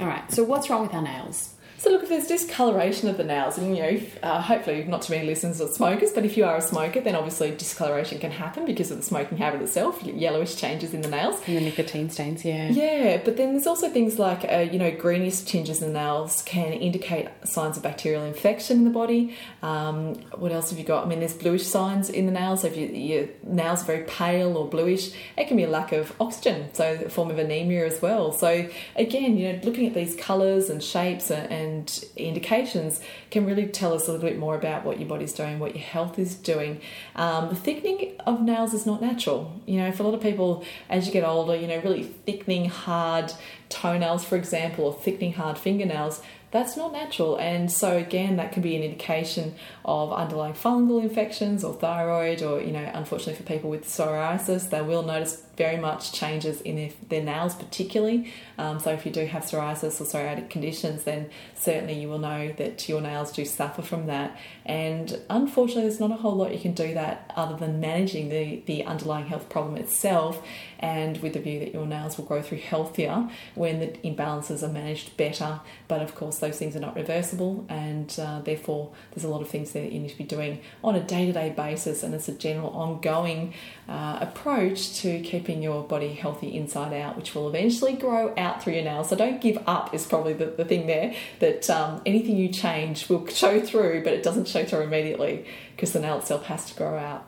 [0.01, 1.55] All right, so what's wrong with our nails?
[1.81, 5.15] So look, if there's discoloration of the nails, and you know, uh, hopefully not too
[5.15, 8.67] many listeners are smokers, but if you are a smoker, then obviously discoloration can happen
[8.67, 11.41] because of the smoking habit itself, yellowish changes in the nails.
[11.47, 12.69] And the nicotine stains, yeah.
[12.69, 16.43] Yeah, but then there's also things like, uh, you know, greenish tinges in the nails
[16.43, 19.35] can indicate signs of bacterial infection in the body.
[19.63, 21.07] Um, what else have you got?
[21.07, 22.61] I mean, there's bluish signs in the nails.
[22.61, 25.93] So if you, your nails are very pale or bluish, it can be a lack
[25.93, 28.33] of oxygen, so a form of anemia as well.
[28.33, 33.47] So again, you know, looking at these colours and shapes and, and and indications can
[33.47, 36.19] really tell us a little bit more about what your body's doing, what your health
[36.19, 36.81] is doing.
[37.15, 39.61] Um, the thickening of nails is not natural.
[39.67, 42.67] You know, for a lot of people, as you get older, you know, really thickening
[42.69, 43.33] hard
[43.69, 47.37] toenails, for example, or thickening hard fingernails, that's not natural.
[47.37, 49.55] And so, again, that can be an indication
[49.85, 54.83] of underlying fungal infections or thyroid, or, you know, unfortunately for people with psoriasis, they
[54.83, 58.33] will notice very much changes in their, nails, particularly.
[58.57, 62.51] Um, so if you do have psoriasis or psoriatic conditions, then certainly you will know
[62.57, 64.39] that your nails do suffer from that.
[64.65, 68.63] And unfortunately, there's not a whole lot you can do that other than managing the,
[68.65, 70.43] the underlying health problem itself
[70.81, 74.73] and with the view that your nails will grow through healthier when the imbalances are
[74.73, 75.61] managed better.
[75.89, 79.49] But of course, those things are not reversible, and uh, therefore, there's a lot of
[79.49, 82.29] things that you need to be doing on a day to day basis, and it's
[82.29, 83.53] a general ongoing
[83.89, 88.75] uh, approach to keeping your body healthy inside out, which will eventually grow out through
[88.75, 89.09] your nails.
[89.09, 93.09] So don't give up, is probably the, the thing there that um, anything you change
[93.09, 96.75] will show through, but it doesn't show through immediately because the nail itself has to
[96.75, 97.27] grow out.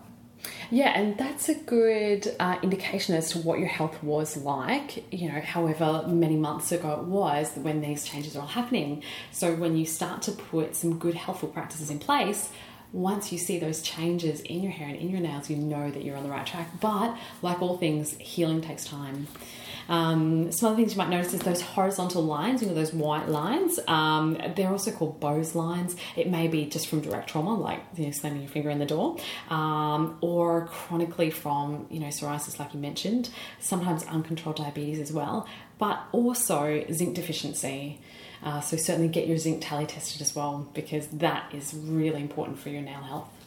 [0.70, 5.30] Yeah, and that's a good uh, indication as to what your health was like, you
[5.30, 9.02] know, however many months ago it was when these changes are all happening.
[9.30, 12.50] So when you start to put some good healthful practices in place,
[12.92, 16.04] once you see those changes in your hair and in your nails, you know that
[16.04, 16.68] you're on the right track.
[16.80, 19.26] But like all things, healing takes time.
[19.88, 23.28] Um, some other things you might notice is those horizontal lines, you know, those white
[23.28, 23.80] lines.
[23.88, 25.96] Um, they're also called Beau's lines.
[26.16, 28.86] It may be just from direct trauma, like you know, slamming your finger in the
[28.86, 29.16] door,
[29.50, 33.30] um, or chronically from you know psoriasis, like you mentioned.
[33.58, 38.00] Sometimes uncontrolled diabetes as well, but also zinc deficiency.
[38.42, 42.58] Uh, so certainly get your zinc tally tested as well because that is really important
[42.58, 43.41] for your nail health.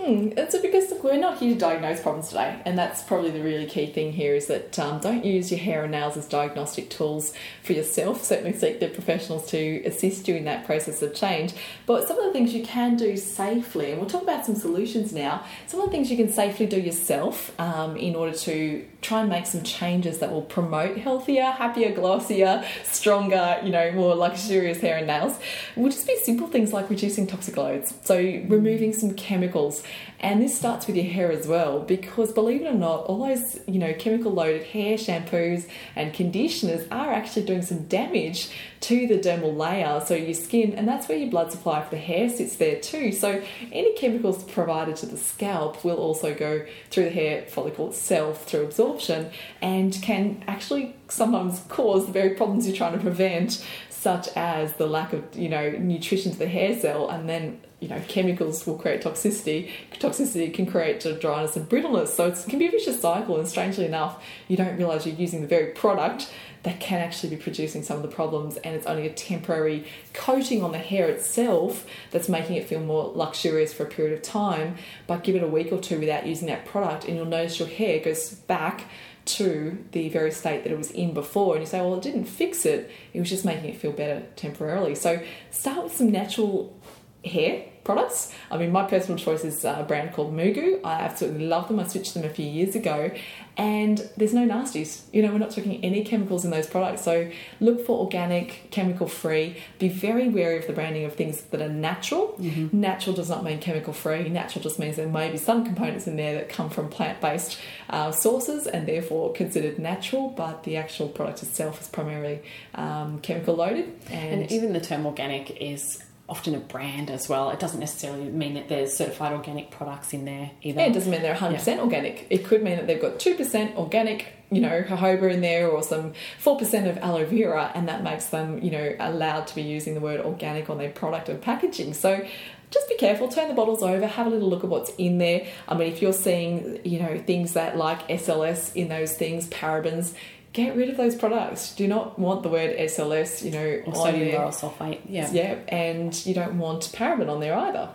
[0.00, 0.30] Hmm.
[0.34, 3.86] It's because we're not here to diagnose problems today, and that's probably the really key
[3.92, 7.74] thing here is that um, don't use your hair and nails as diagnostic tools for
[7.74, 8.24] yourself.
[8.24, 11.52] Certainly seek the professionals to assist you in that process of change.
[11.84, 15.12] But some of the things you can do safely, and we'll talk about some solutions
[15.12, 15.44] now.
[15.66, 19.28] Some of the things you can safely do yourself um, in order to try and
[19.28, 24.96] make some changes that will promote healthier, happier, glossier, stronger, you know, more luxurious hair
[24.96, 25.38] and nails
[25.76, 27.92] will just be simple things like reducing toxic loads.
[28.04, 29.82] So removing some chemicals.
[30.18, 33.58] And this starts with your hair as well, because believe it or not, all those,
[33.66, 38.50] you know, chemical loaded hair shampoos and conditioners are actually doing some damage
[38.80, 41.98] to the dermal layer, so your skin, and that's where your blood supply for the
[41.98, 43.12] hair sits there too.
[43.12, 48.44] So any chemicals provided to the scalp will also go through the hair follicle itself
[48.44, 54.28] through absorption and can actually sometimes cause the very problems you're trying to prevent, such
[54.36, 58.00] as the lack of, you know, nutrition to the hair cell and then you know,
[58.08, 59.70] chemicals will create toxicity.
[59.94, 62.08] Toxicity can create dryness and brittleness.
[62.08, 63.38] So it can be a vicious cycle.
[63.38, 66.30] And strangely enough, you don't realize you're using the very product
[66.62, 68.58] that can actually be producing some of the problems.
[68.58, 73.12] And it's only a temporary coating on the hair itself that's making it feel more
[73.14, 74.76] luxurious for a period of time.
[75.06, 77.68] But give it a week or two without using that product, and you'll notice your
[77.68, 78.84] hair goes back
[79.24, 82.24] to the very state that it was in before and you say well it didn't
[82.24, 86.74] fix it it was just making it feel better temporarily so start with some natural
[87.22, 88.32] hair products.
[88.50, 90.80] I mean, my personal choice is a brand called MooGoo.
[90.84, 91.80] I absolutely love them.
[91.80, 93.10] I switched them a few years ago,
[93.56, 95.02] and there's no nasties.
[95.12, 97.02] You know, we're not talking any chemicals in those products.
[97.02, 99.56] So look for organic, chemical free.
[99.78, 102.36] Be very wary of the branding of things that are natural.
[102.38, 102.80] Mm-hmm.
[102.80, 104.28] Natural does not mean chemical free.
[104.28, 107.58] Natural just means there may be some components in there that come from plant based
[107.88, 112.42] uh, sources and therefore considered natural, but the actual product itself is primarily
[112.74, 113.92] um, chemical loaded.
[114.10, 117.50] And, and even the term organic is often a brand as well.
[117.50, 120.80] It doesn't necessarily mean that there's certified organic products in there either.
[120.80, 121.80] Yeah, it doesn't mean they're 100% yeah.
[121.80, 122.26] organic.
[122.30, 126.12] It could mean that they've got 2% organic, you know, jojoba in there or some
[126.42, 130.00] 4% of aloe vera, and that makes them, you know, allowed to be using the
[130.00, 131.94] word organic on their product and packaging.
[131.94, 132.24] So
[132.70, 135.46] just be careful, turn the bottles over, have a little look at what's in there.
[135.66, 140.14] I mean, if you're seeing, you know, things that like SLS in those things, parabens,
[140.52, 141.74] get rid of those products.
[141.74, 145.00] Do not want the word SLS, you know, or sodium lauryl sulfate.
[145.08, 147.88] Yeah, yeah, and you don't want paraben on there either.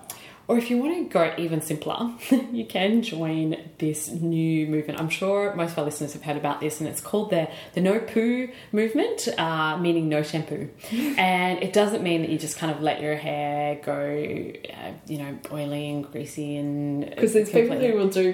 [0.47, 2.11] Or if you want to go even simpler,
[2.51, 4.99] you can join this new movement.
[4.99, 7.81] I'm sure most of our listeners have heard about this, and it's called the, the
[7.81, 10.69] no poo movement, uh, meaning no shampoo.
[11.17, 15.17] and it doesn't mean that you just kind of let your hair go, uh, you
[15.17, 17.09] know, oily and greasy and.
[17.09, 18.33] Because there's people who will do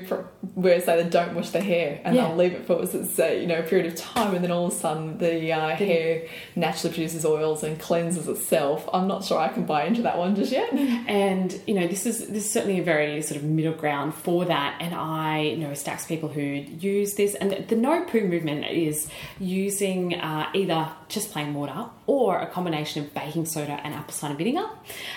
[0.56, 2.28] where say they don't wash their hair and yeah.
[2.28, 4.74] they'll leave it for say, you know a period of time, and then all of
[4.74, 8.88] a sudden the uh, hair naturally produces oils and cleanses itself.
[8.94, 10.72] I'm not sure I can buy into that one just yet.
[11.12, 14.14] And you know this this is this is certainly a very sort of middle ground
[14.14, 14.78] for that.
[14.80, 17.36] And I know stacks people who use this.
[17.36, 19.08] And the, the no poo movement is
[19.40, 24.34] using uh, either just plain water or a combination of baking soda and apple cider
[24.34, 24.68] vinegar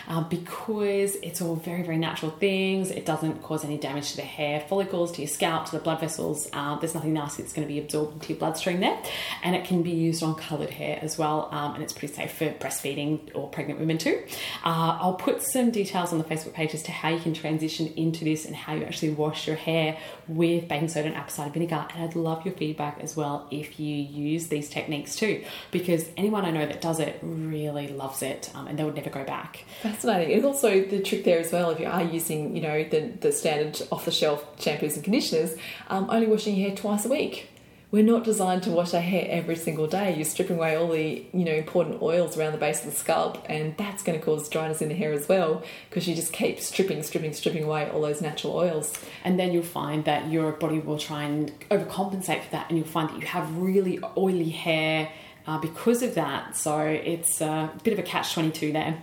[0.07, 2.92] uh, because it's all very, very natural things.
[2.92, 5.98] It doesn't cause any damage to the hair follicles, to your scalp, to the blood
[5.98, 6.48] vessels.
[6.52, 8.96] Uh, there's nothing nasty that's going to be absorbed into your bloodstream there.
[9.42, 11.48] And it can be used on coloured hair as well.
[11.50, 14.22] Um, and it's pretty safe for breastfeeding or pregnant women too.
[14.64, 17.88] Uh, I'll put some details on the Facebook page as to how you can transition
[17.96, 21.50] into this and how you actually wash your hair with baking soda and apple cider
[21.50, 21.88] vinegar.
[21.92, 26.44] And I'd love your feedback as well if you use these techniques too, because anyone
[26.44, 29.64] I know that does it really loves it um, and they would never go back.
[29.81, 30.37] Fascinating.
[30.37, 33.33] And also the trick there as well, if you are using, you know, the, the
[33.33, 35.57] standard off the shelf shampoos and conditioners,
[35.88, 37.49] um, only washing your hair twice a week.
[37.90, 40.14] We're not designed to wash our hair every single day.
[40.14, 43.47] You're stripping away all the, you know, important oils around the base of the scalp,
[43.49, 46.61] and that's going to cause dryness in the hair as well because you just keep
[46.61, 48.92] stripping, stripping, stripping away all those natural oils.
[49.23, 52.87] And then you'll find that your body will try and overcompensate for that, and you'll
[52.87, 55.11] find that you have really oily hair
[55.46, 56.57] uh, because of that.
[56.57, 59.02] So it's a bit of a catch 22 there.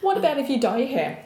[0.00, 1.24] What about if you dye your hair?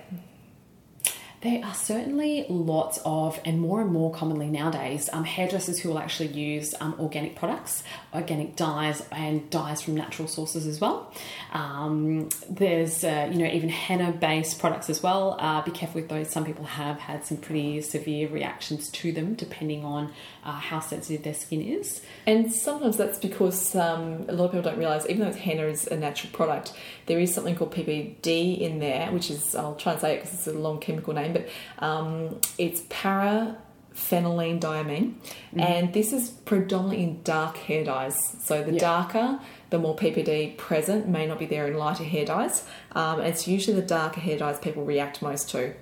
[1.44, 5.98] There are certainly lots of, and more and more commonly nowadays, um, hairdressers who will
[5.98, 7.84] actually use um, organic products,
[8.14, 11.12] organic dyes, and dyes from natural sources as well.
[11.52, 15.36] Um, there's, uh, you know, even henna-based products as well.
[15.38, 16.30] Uh, be careful with those.
[16.30, 20.14] Some people have had some pretty severe reactions to them, depending on
[20.44, 22.02] uh, how sensitive their skin is.
[22.26, 25.86] And sometimes that's because um, a lot of people don't realise, even though henna is
[25.86, 26.74] a natural product,
[27.06, 30.34] there is something called PPD in there, which is, I'll try and say it because
[30.34, 35.60] it's a long chemical name, but um, it's paraphenylenediamine, mm-hmm.
[35.60, 38.36] and this is predominantly in dark hair dyes.
[38.42, 38.80] So the yeah.
[38.80, 39.40] darker,
[39.70, 42.66] the more PPD present may not be there in lighter hair dyes.
[42.92, 45.72] Um, it's usually the darker hair dyes people react most to.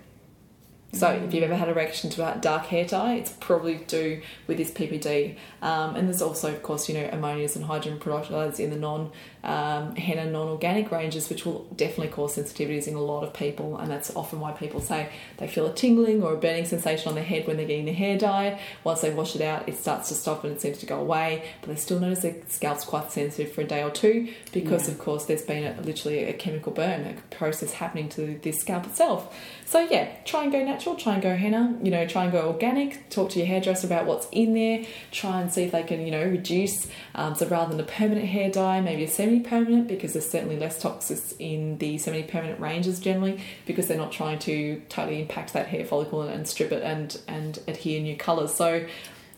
[0.94, 4.58] So if you've ever had a reaction to dark hair dye, it's probably due with
[4.58, 5.36] this PPD.
[5.62, 9.10] Um, and there's also, of course, you know, ammonias and hydrogen peroxides in the non
[9.44, 13.90] um, henna non-organic ranges, which will definitely cause sensitivities in a lot of people, and
[13.90, 17.24] that's often why people say they feel a tingling or a burning sensation on their
[17.24, 18.60] head when they're getting their hair dye.
[18.84, 21.44] Once they wash it out, it starts to stop and it seems to go away,
[21.60, 24.94] but they still notice their scalp's quite sensitive for a day or two because, yeah.
[24.94, 28.86] of course, there's been a, literally a chemical burn, a process happening to this scalp
[28.86, 29.34] itself.
[29.72, 32.48] So yeah, try and go natural, try and go henna, you know, try and go
[32.48, 33.08] organic.
[33.08, 34.84] Talk to your hairdresser about what's in there.
[35.10, 36.88] Try and see if they can, you know, reduce.
[37.14, 40.80] Um, so rather than a permanent hair dye, maybe a semi-permanent because there's certainly less
[40.80, 45.84] toxins in the semi-permanent ranges generally because they're not trying to totally impact that hair
[45.84, 48.54] follicle and, and strip it and and adhere new colours.
[48.54, 48.86] So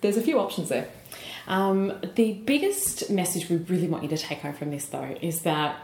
[0.00, 0.88] there's a few options there.
[1.46, 5.42] Um, the biggest message we really want you to take home from this though is
[5.42, 5.80] that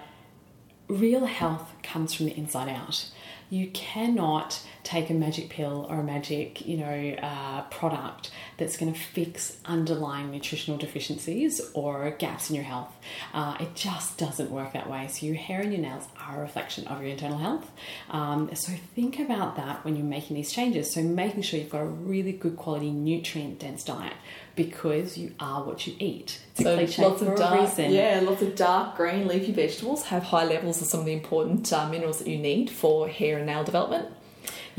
[0.88, 3.10] real health comes from the inside out
[3.50, 8.92] you cannot take a magic pill or a magic, you know, uh, product that's going
[8.92, 12.92] to fix underlying nutritional deficiencies or gaps in your health.
[13.32, 15.08] Uh, it just doesn't work that way.
[15.08, 17.70] So your hair and your nails are a reflection of your internal health.
[18.10, 20.92] Um, so think about that when you're making these changes.
[20.92, 24.14] So making sure you've got a really good quality nutrient dense diet
[24.56, 26.40] because you are what you eat.
[26.56, 30.80] It's so lots of dark, Yeah, lots of dark green leafy vegetables have high levels
[30.82, 34.08] of some of the important uh, minerals that you need for hair and nail development.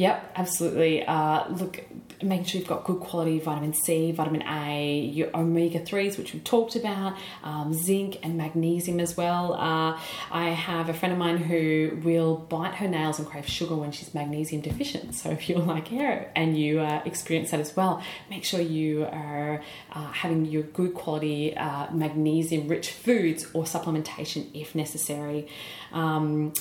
[0.02, 1.06] Yep, absolutely.
[1.06, 1.86] Uh, look,
[2.24, 6.44] making sure you've got good quality vitamin C, vitamin A, your omega 3s, which we've
[6.44, 9.54] talked about, um, zinc and magnesium as well.
[9.54, 10.00] Uh,
[10.32, 13.92] I have a friend of mine who will bite her nails and crave sugar when
[13.92, 15.14] she's magnesium deficient.
[15.14, 19.06] So if you're like her and you uh, experience that as well, make sure you
[19.06, 25.48] are uh, having your good quality uh, magnesium rich foods or supplementation if necessary.
[25.92, 26.54] Um,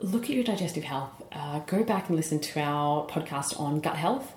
[0.00, 1.10] look at your digestive health.
[1.32, 4.34] Uh, go back and listen to our podcast on gut health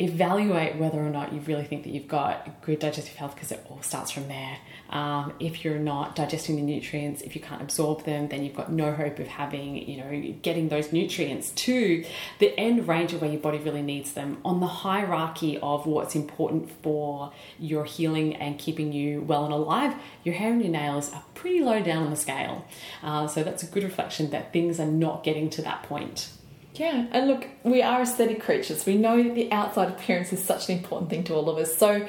[0.00, 3.64] evaluate whether or not you really think that you've got good digestive health because it
[3.68, 4.56] all starts from there.
[4.88, 8.72] Um, if you're not digesting the nutrients, if you can't absorb them, then you've got
[8.72, 12.04] no hope of having, you know, getting those nutrients to
[12.38, 14.38] the end range of where your body really needs them.
[14.42, 19.94] On the hierarchy of what's important for your healing and keeping you well and alive,
[20.24, 22.64] your hair and your nails are pretty low down on the scale.
[23.02, 26.30] Uh, so that's a good reflection that things are not getting to that point.
[26.74, 28.86] Yeah, and look, we are aesthetic creatures.
[28.86, 31.76] We know that the outside appearance is such an important thing to all of us.
[31.76, 32.06] So,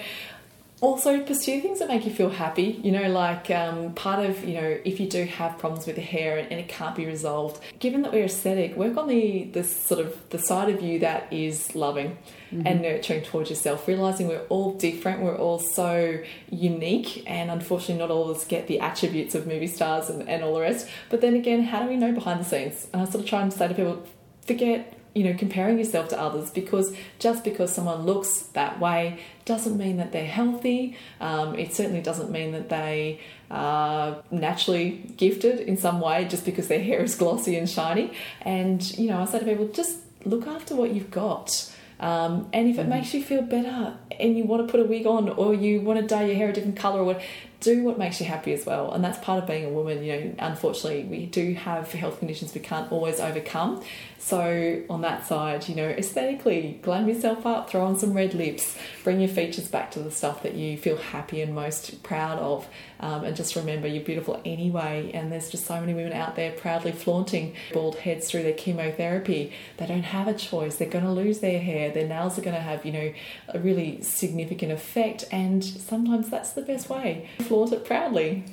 [0.82, 2.80] also pursue things that make you feel happy.
[2.84, 6.01] You know, like um, part of you know, if you do have problems with the
[6.01, 9.64] hair and, and it can't be resolved, given that we're aesthetic, work on the the
[9.64, 12.18] sort of the side of you that is loving
[12.51, 12.66] mm-hmm.
[12.66, 13.88] and nurturing towards yourself.
[13.88, 18.68] Realizing we're all different, we're all so unique, and unfortunately, not all of us get
[18.68, 20.88] the attributes of movie stars and, and all the rest.
[21.09, 22.88] But then again, how do we know behind the scenes?
[22.91, 24.03] And I sort of try and say to people
[24.45, 29.77] forget you know, comparing yourself to others because just because someone looks that way doesn't
[29.77, 30.95] mean that they're healthy.
[31.19, 33.19] Um, it certainly doesn't mean that they
[33.49, 38.13] are naturally gifted in some way just because their hair is glossy and shiny.
[38.41, 41.69] And, you know, I say to people, just look after what you've got.
[41.99, 45.05] Um, and if it makes you feel better and you want to put a wig
[45.05, 47.21] on or you want to dye your hair a different color or what,
[47.59, 48.91] do what makes you happy as well.
[48.91, 50.03] And that's part of being a woman.
[50.03, 53.83] You know, unfortunately, we do have health conditions we can't always overcome.
[54.24, 58.78] So, on that side, you know, aesthetically, glam yourself up, throw on some red lips,
[59.03, 62.67] bring your features back to the stuff that you feel happy and most proud of.
[62.99, 65.09] Um, and just remember, you're beautiful anyway.
[65.15, 69.53] And there's just so many women out there proudly flaunting bald heads through their chemotherapy.
[69.78, 70.76] They don't have a choice.
[70.76, 71.89] They're going to lose their hair.
[71.89, 73.11] Their nails are going to have, you know,
[73.47, 75.26] a really significant effect.
[75.32, 77.28] And sometimes that's the best way.
[77.39, 78.45] Flaunt it proudly.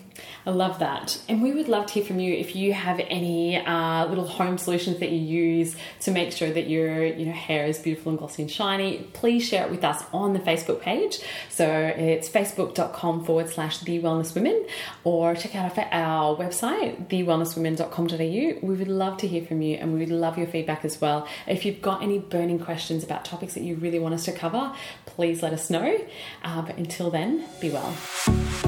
[0.47, 1.21] I love that.
[1.29, 4.59] And we would love to hear from you if you have any uh, little home
[4.59, 8.19] solutions that you use to make sure that your you know hair is beautiful and
[8.19, 8.99] glossy and shiny.
[9.13, 11.21] Please share it with us on the Facebook page.
[11.51, 14.67] So it's facebook.com forward slash the wellness women
[15.05, 18.67] or check out our, website, thewellnesswomen.com.au.
[18.67, 21.27] We would love to hear from you and we would love your feedback as well.
[21.47, 24.75] If you've got any burning questions about topics that you really want us to cover,
[25.07, 25.99] please let us know.
[26.43, 28.68] Uh, but until then, be well.